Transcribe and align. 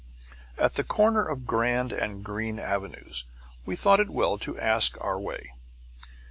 At 0.57 0.73
the 0.73 0.83
corner 0.83 1.23
of 1.27 1.45
Grand 1.45 1.91
and 1.93 2.23
Greene 2.25 2.57
avenues 2.57 3.25
we 3.67 3.75
thought 3.75 3.99
it 3.99 4.09
well 4.09 4.39
to 4.39 4.57
ask 4.59 4.97
our 4.99 5.19
way. 5.19 5.53